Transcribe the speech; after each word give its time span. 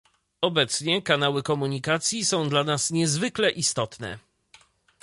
Obecnie 0.41 1.01
kanały 1.01 1.43
komunikacji 1.43 2.25
są 2.25 2.49
dla 2.49 2.63
nas 2.63 2.91
niezwykle 2.91 3.51
istotne 3.51 4.19